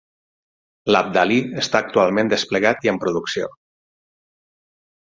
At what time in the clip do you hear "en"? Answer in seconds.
2.95-3.01